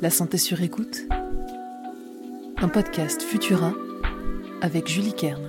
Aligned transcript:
La 0.00 0.10
santé 0.10 0.38
sur 0.38 0.62
écoute. 0.62 1.08
Un 2.58 2.68
podcast 2.68 3.20
Futura 3.20 3.72
avec 4.62 4.86
Julie 4.86 5.12
Kern. 5.12 5.42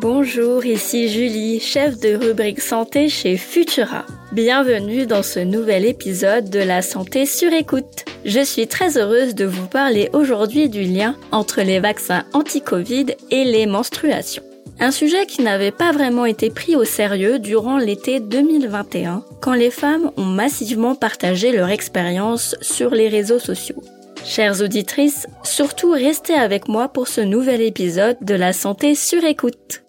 Bonjour, 0.00 0.66
ici 0.66 1.08
Julie, 1.08 1.58
chef 1.58 1.98
de 1.98 2.14
rubrique 2.14 2.60
santé 2.60 3.08
chez 3.08 3.38
Futura. 3.38 4.04
Bienvenue 4.32 5.06
dans 5.06 5.22
ce 5.22 5.40
nouvel 5.40 5.86
épisode 5.86 6.50
de 6.50 6.60
la 6.60 6.82
santé 6.82 7.24
sur 7.24 7.52
écoute. 7.54 8.04
Je 8.26 8.44
suis 8.44 8.66
très 8.66 8.98
heureuse 8.98 9.34
de 9.34 9.46
vous 9.46 9.66
parler 9.66 10.10
aujourd'hui 10.12 10.68
du 10.68 10.82
lien 10.82 11.16
entre 11.32 11.62
les 11.62 11.80
vaccins 11.80 12.24
anti-Covid 12.34 13.06
et 13.30 13.44
les 13.44 13.64
menstruations. 13.64 14.42
Un 14.80 14.90
sujet 14.90 15.26
qui 15.26 15.42
n'avait 15.42 15.70
pas 15.70 15.92
vraiment 15.92 16.26
été 16.26 16.50
pris 16.50 16.74
au 16.76 16.84
sérieux 16.84 17.38
durant 17.38 17.78
l'été 17.78 18.20
2021, 18.20 19.24
quand 19.40 19.54
les 19.54 19.70
femmes 19.70 20.10
ont 20.16 20.24
massivement 20.24 20.94
partagé 20.94 21.52
leur 21.52 21.68
expérience 21.68 22.56
sur 22.60 22.90
les 22.90 23.08
réseaux 23.08 23.38
sociaux. 23.38 23.82
Chères 24.24 24.62
auditrices, 24.62 25.26
surtout 25.42 25.92
restez 25.92 26.34
avec 26.34 26.66
moi 26.68 26.88
pour 26.88 27.08
ce 27.08 27.20
nouvel 27.20 27.60
épisode 27.60 28.16
de 28.22 28.34
la 28.34 28.52
santé 28.52 28.94
sur 28.94 29.22
écoute. 29.24 29.84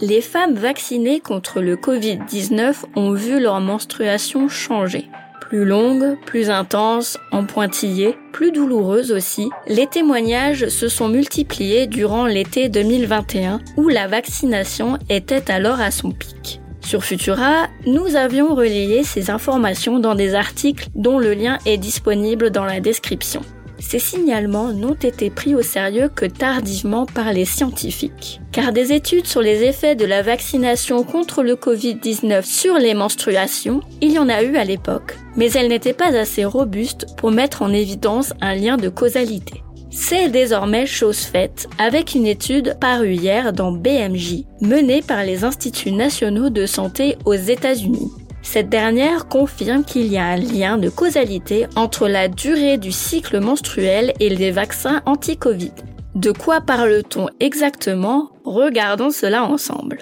Les 0.00 0.20
femmes 0.20 0.54
vaccinées 0.54 1.20
contre 1.20 1.60
le 1.60 1.76
Covid-19 1.76 2.84
ont 2.96 3.12
vu 3.12 3.40
leur 3.40 3.60
menstruation 3.60 4.48
changer 4.48 5.08
plus 5.54 5.64
longue, 5.64 6.18
plus 6.26 6.50
intense, 6.50 7.16
en 7.30 7.44
pointillé, 7.44 8.16
plus 8.32 8.50
douloureuse 8.50 9.12
aussi, 9.12 9.50
les 9.68 9.86
témoignages 9.86 10.66
se 10.66 10.88
sont 10.88 11.06
multipliés 11.06 11.86
durant 11.86 12.26
l'été 12.26 12.68
2021 12.68 13.60
où 13.76 13.88
la 13.88 14.08
vaccination 14.08 14.98
était 15.08 15.52
alors 15.52 15.80
à 15.80 15.92
son 15.92 16.10
pic. 16.10 16.60
Sur 16.80 17.04
Futura, 17.04 17.68
nous 17.86 18.16
avions 18.16 18.56
relayé 18.56 19.04
ces 19.04 19.30
informations 19.30 20.00
dans 20.00 20.16
des 20.16 20.34
articles 20.34 20.88
dont 20.96 21.20
le 21.20 21.34
lien 21.34 21.60
est 21.66 21.78
disponible 21.78 22.50
dans 22.50 22.64
la 22.64 22.80
description. 22.80 23.40
Ces 23.78 23.98
signalements 23.98 24.72
n'ont 24.72 24.94
été 24.94 25.30
pris 25.30 25.54
au 25.54 25.62
sérieux 25.62 26.08
que 26.14 26.26
tardivement 26.26 27.06
par 27.06 27.32
les 27.32 27.44
scientifiques, 27.44 28.40
car 28.52 28.72
des 28.72 28.92
études 28.92 29.26
sur 29.26 29.42
les 29.42 29.64
effets 29.64 29.96
de 29.96 30.04
la 30.04 30.22
vaccination 30.22 31.02
contre 31.02 31.42
le 31.42 31.54
Covid-19 31.54 32.44
sur 32.44 32.78
les 32.78 32.94
menstruations, 32.94 33.80
il 34.00 34.12
y 34.12 34.18
en 34.18 34.28
a 34.28 34.42
eu 34.42 34.56
à 34.56 34.64
l'époque, 34.64 35.16
mais 35.36 35.50
elles 35.52 35.68
n'étaient 35.68 35.92
pas 35.92 36.16
assez 36.16 36.44
robustes 36.44 37.06
pour 37.16 37.30
mettre 37.30 37.62
en 37.62 37.72
évidence 37.72 38.32
un 38.40 38.54
lien 38.54 38.76
de 38.76 38.88
causalité. 38.88 39.62
C'est 39.96 40.28
désormais 40.28 40.86
chose 40.86 41.20
faite 41.20 41.68
avec 41.78 42.16
une 42.16 42.26
étude 42.26 42.76
parue 42.80 43.14
hier 43.14 43.52
dans 43.52 43.70
BMJ, 43.70 44.42
menée 44.60 45.02
par 45.02 45.22
les 45.22 45.44
Instituts 45.44 45.92
nationaux 45.92 46.50
de 46.50 46.66
santé 46.66 47.16
aux 47.24 47.34
États-Unis. 47.34 48.10
Cette 48.44 48.68
dernière 48.68 49.26
confirme 49.26 49.84
qu'il 49.84 50.06
y 50.06 50.18
a 50.18 50.26
un 50.26 50.36
lien 50.36 50.78
de 50.78 50.88
causalité 50.88 51.66
entre 51.74 52.06
la 52.06 52.28
durée 52.28 52.78
du 52.78 52.92
cycle 52.92 53.40
menstruel 53.40 54.12
et 54.20 54.28
les 54.28 54.52
vaccins 54.52 55.02
anti-Covid. 55.06 55.72
De 56.14 56.30
quoi 56.30 56.60
parle-t-on 56.60 57.28
exactement? 57.40 58.30
Regardons 58.44 59.10
cela 59.10 59.44
ensemble. 59.44 59.98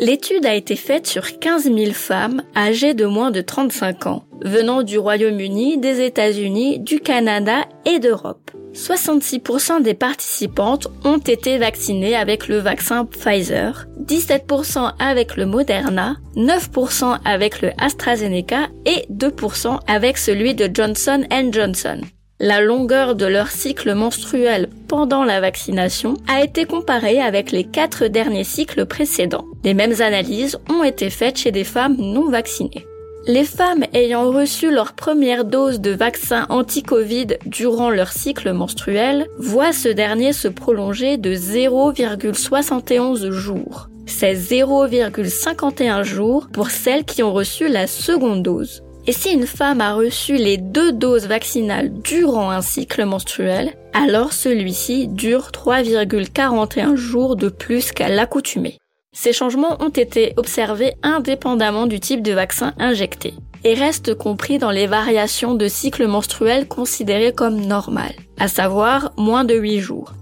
L'étude 0.00 0.46
a 0.46 0.54
été 0.54 0.76
faite 0.76 1.08
sur 1.08 1.40
15 1.40 1.64
000 1.64 1.92
femmes 1.92 2.44
âgées 2.56 2.94
de 2.94 3.04
moins 3.04 3.32
de 3.32 3.40
35 3.40 4.06
ans, 4.06 4.24
venant 4.42 4.84
du 4.84 4.96
Royaume-Uni, 4.96 5.78
des 5.78 6.02
États-Unis, 6.02 6.78
du 6.78 7.00
Canada 7.00 7.64
et 7.84 7.98
d'Europe. 7.98 8.52
66% 8.74 9.82
des 9.82 9.94
participantes 9.94 10.86
ont 11.04 11.18
été 11.18 11.58
vaccinées 11.58 12.14
avec 12.14 12.46
le 12.46 12.58
vaccin 12.58 13.06
Pfizer, 13.06 13.86
17% 14.04 14.92
avec 15.00 15.36
le 15.36 15.46
Moderna, 15.46 16.16
9% 16.36 17.18
avec 17.24 17.60
le 17.60 17.72
AstraZeneca 17.78 18.68
et 18.86 19.04
2% 19.12 19.80
avec 19.88 20.16
celui 20.16 20.54
de 20.54 20.70
Johnson 20.72 21.24
Johnson. 21.50 22.02
La 22.40 22.60
longueur 22.60 23.16
de 23.16 23.26
leur 23.26 23.50
cycle 23.50 23.92
menstruel 23.94 24.68
pendant 24.86 25.24
la 25.24 25.40
vaccination 25.40 26.14
a 26.28 26.44
été 26.44 26.66
comparée 26.66 27.20
avec 27.20 27.50
les 27.50 27.64
quatre 27.64 28.06
derniers 28.06 28.44
cycles 28.44 28.86
précédents. 28.86 29.44
Les 29.64 29.74
mêmes 29.74 30.00
analyses 30.00 30.56
ont 30.70 30.84
été 30.84 31.10
faites 31.10 31.36
chez 31.36 31.50
des 31.50 31.64
femmes 31.64 31.96
non 31.98 32.30
vaccinées. 32.30 32.86
Les 33.26 33.42
femmes 33.42 33.82
ayant 33.92 34.30
reçu 34.30 34.70
leur 34.70 34.92
première 34.92 35.44
dose 35.44 35.80
de 35.80 35.90
vaccin 35.90 36.46
anti-Covid 36.48 37.38
durant 37.44 37.90
leur 37.90 38.12
cycle 38.12 38.52
menstruel 38.52 39.26
voient 39.38 39.72
ce 39.72 39.88
dernier 39.88 40.32
se 40.32 40.46
prolonger 40.46 41.16
de 41.16 41.34
0,71 41.34 43.30
jours. 43.30 43.88
C'est 44.06 44.34
0,51 44.34 46.04
jours 46.04 46.46
pour 46.52 46.70
celles 46.70 47.04
qui 47.04 47.24
ont 47.24 47.32
reçu 47.32 47.66
la 47.66 47.88
seconde 47.88 48.44
dose. 48.44 48.84
Et 49.08 49.12
si 49.12 49.30
une 49.30 49.46
femme 49.46 49.80
a 49.80 49.94
reçu 49.94 50.36
les 50.36 50.58
deux 50.58 50.92
doses 50.92 51.28
vaccinales 51.28 51.90
durant 52.02 52.50
un 52.50 52.60
cycle 52.60 53.06
menstruel, 53.06 53.72
alors 53.94 54.34
celui-ci 54.34 55.08
dure 55.08 55.48
3,41 55.50 56.94
jours 56.94 57.34
de 57.34 57.48
plus 57.48 57.90
qu'à 57.92 58.10
l'accoutumée. 58.10 58.76
Ces 59.14 59.32
changements 59.32 59.82
ont 59.82 59.88
été 59.88 60.34
observés 60.36 60.92
indépendamment 61.02 61.86
du 61.86 62.00
type 62.00 62.20
de 62.20 62.32
vaccin 62.32 62.74
injecté 62.78 63.32
et 63.64 63.72
restent 63.72 64.14
compris 64.14 64.58
dans 64.58 64.70
les 64.70 64.86
variations 64.86 65.54
de 65.54 65.68
cycle 65.68 66.06
menstruel 66.06 66.68
considérées 66.68 67.32
comme 67.32 67.62
normales, 67.62 68.14
à 68.38 68.46
savoir 68.46 69.12
moins 69.16 69.44
de 69.44 69.54
8 69.54 69.80
jours. 69.80 70.12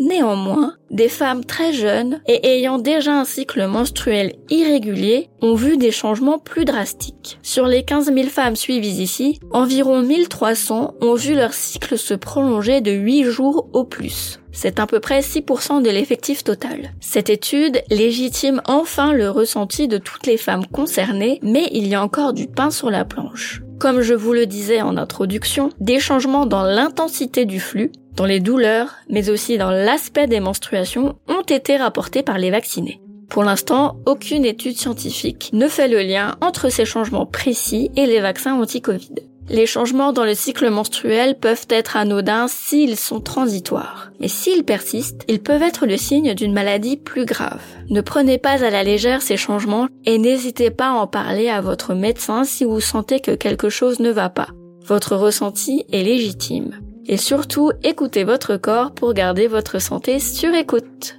Néanmoins, 0.00 0.76
des 0.90 1.10
femmes 1.10 1.44
très 1.44 1.74
jeunes 1.74 2.22
et 2.26 2.54
ayant 2.56 2.78
déjà 2.78 3.20
un 3.20 3.26
cycle 3.26 3.66
menstruel 3.66 4.32
irrégulier 4.48 5.28
ont 5.42 5.54
vu 5.54 5.76
des 5.76 5.90
changements 5.90 6.38
plus 6.38 6.64
drastiques. 6.64 7.38
Sur 7.42 7.66
les 7.66 7.84
15 7.84 8.06
000 8.06 8.28
femmes 8.28 8.56
suivies 8.56 9.02
ici, 9.02 9.38
environ 9.52 10.00
1300 10.00 10.94
ont 11.02 11.14
vu 11.14 11.34
leur 11.34 11.52
cycle 11.52 11.98
se 11.98 12.14
prolonger 12.14 12.80
de 12.80 12.92
8 12.92 13.24
jours 13.24 13.68
au 13.74 13.84
plus. 13.84 14.40
C'est 14.52 14.80
à 14.80 14.86
peu 14.86 15.00
près 15.00 15.20
6% 15.20 15.82
de 15.82 15.90
l'effectif 15.90 16.44
total. 16.44 16.94
Cette 17.00 17.28
étude 17.28 17.82
légitime 17.90 18.62
enfin 18.64 19.12
le 19.12 19.28
ressenti 19.28 19.86
de 19.86 19.98
toutes 19.98 20.26
les 20.26 20.38
femmes 20.38 20.66
concernées, 20.66 21.40
mais 21.42 21.68
il 21.72 21.86
y 21.86 21.94
a 21.94 22.02
encore 22.02 22.32
du 22.32 22.46
pain 22.46 22.70
sur 22.70 22.90
la 22.90 23.04
planche. 23.04 23.60
Comme 23.78 24.02
je 24.02 24.12
vous 24.12 24.32
le 24.32 24.44
disais 24.44 24.82
en 24.82 24.96
introduction, 24.96 25.70
des 25.80 26.00
changements 26.00 26.44
dans 26.44 26.62
l'intensité 26.62 27.46
du 27.46 27.60
flux, 27.60 27.92
dans 28.16 28.26
les 28.26 28.40
douleurs, 28.40 28.96
mais 29.08 29.30
aussi 29.30 29.58
dans 29.58 29.70
l'aspect 29.70 30.26
des 30.26 30.40
menstruations 30.40 31.16
ont 31.28 31.42
été 31.42 31.76
rapportés 31.76 32.22
par 32.22 32.38
les 32.38 32.50
vaccinés. 32.50 33.00
Pour 33.30 33.44
l'instant, 33.44 33.96
aucune 34.06 34.44
étude 34.44 34.76
scientifique 34.76 35.50
ne 35.52 35.68
fait 35.68 35.88
le 35.88 36.00
lien 36.00 36.36
entre 36.40 36.68
ces 36.68 36.84
changements 36.84 37.26
précis 37.26 37.90
et 37.96 38.06
les 38.06 38.20
vaccins 38.20 38.54
anti-Covid. 38.60 39.14
Les 39.48 39.66
changements 39.66 40.12
dans 40.12 40.24
le 40.24 40.34
cycle 40.34 40.70
menstruel 40.70 41.38
peuvent 41.38 41.66
être 41.70 41.96
anodins 41.96 42.46
s'ils 42.48 42.96
sont 42.96 43.20
transitoires. 43.20 44.12
Mais 44.20 44.28
s'ils 44.28 44.64
persistent, 44.64 45.24
ils 45.28 45.42
peuvent 45.42 45.62
être 45.62 45.86
le 45.86 45.96
signe 45.96 46.34
d'une 46.34 46.52
maladie 46.52 46.96
plus 46.96 47.24
grave. 47.24 47.60
Ne 47.88 48.00
prenez 48.00 48.38
pas 48.38 48.64
à 48.64 48.70
la 48.70 48.84
légère 48.84 49.22
ces 49.22 49.36
changements 49.36 49.88
et 50.04 50.18
n'hésitez 50.18 50.70
pas 50.70 50.90
à 50.90 50.94
en 50.94 51.06
parler 51.08 51.48
à 51.48 51.60
votre 51.60 51.94
médecin 51.94 52.44
si 52.44 52.64
vous 52.64 52.80
sentez 52.80 53.20
que 53.20 53.32
quelque 53.32 53.70
chose 53.70 53.98
ne 53.98 54.10
va 54.10 54.28
pas. 54.28 54.48
Votre 54.86 55.16
ressenti 55.16 55.84
est 55.92 56.02
légitime 56.02 56.80
et 57.06 57.16
surtout 57.16 57.72
écoutez 57.82 58.24
votre 58.24 58.56
corps 58.56 58.92
pour 58.92 59.14
garder 59.14 59.46
votre 59.46 59.80
santé 59.80 60.18
sur 60.18 60.54
écoute. 60.54 61.16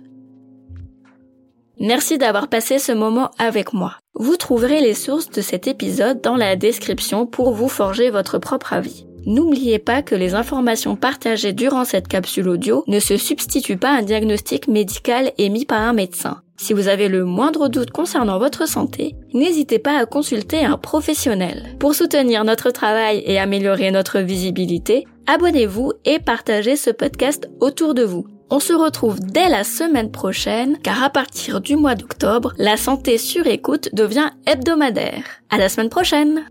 Merci 1.79 2.17
d'avoir 2.17 2.47
passé 2.47 2.77
ce 2.77 2.91
moment 2.91 3.31
avec 3.39 3.73
moi. 3.73 3.97
Vous 4.13 4.37
trouverez 4.37 4.81
les 4.81 4.93
sources 4.93 5.31
de 5.31 5.41
cet 5.41 5.67
épisode 5.67 6.21
dans 6.21 6.35
la 6.35 6.55
description 6.55 7.25
pour 7.25 7.53
vous 7.53 7.69
forger 7.69 8.11
votre 8.11 8.37
propre 8.37 8.73
avis. 8.73 9.07
N'oubliez 9.25 9.79
pas 9.79 10.01
que 10.01 10.15
les 10.15 10.33
informations 10.33 10.95
partagées 10.95 11.53
durant 11.53 11.85
cette 11.85 12.07
capsule 12.07 12.49
audio 12.49 12.83
ne 12.87 12.99
se 12.99 13.17
substituent 13.17 13.77
pas 13.77 13.89
à 13.89 13.99
un 13.99 14.01
diagnostic 14.01 14.67
médical 14.67 15.31
émis 15.37 15.65
par 15.65 15.81
un 15.81 15.93
médecin. 15.93 16.41
Si 16.57 16.73
vous 16.73 16.87
avez 16.87 17.07
le 17.07 17.25
moindre 17.25 17.67
doute 17.67 17.89
concernant 17.89 18.37
votre 18.37 18.67
santé, 18.67 19.15
n'hésitez 19.33 19.79
pas 19.79 19.97
à 19.97 20.05
consulter 20.05 20.63
un 20.63 20.77
professionnel. 20.77 21.75
Pour 21.79 21.95
soutenir 21.95 22.43
notre 22.43 22.69
travail 22.69 23.23
et 23.25 23.39
améliorer 23.39 23.89
notre 23.89 24.19
visibilité, 24.19 25.07
abonnez-vous 25.31 25.93
et 26.03 26.19
partagez 26.19 26.75
ce 26.75 26.89
podcast 26.89 27.49
autour 27.61 27.93
de 27.93 28.03
vous. 28.03 28.27
On 28.49 28.59
se 28.59 28.73
retrouve 28.73 29.21
dès 29.21 29.47
la 29.47 29.63
semaine 29.63 30.11
prochaine 30.11 30.77
car 30.83 31.01
à 31.01 31.09
partir 31.09 31.61
du 31.61 31.77
mois 31.77 31.95
d'octobre, 31.95 32.53
la 32.57 32.75
santé 32.75 33.17
sur 33.17 33.47
écoute 33.47 33.87
devient 33.93 34.29
hebdomadaire. 34.45 35.23
À 35.49 35.57
la 35.57 35.69
semaine 35.69 35.89
prochaine! 35.89 36.45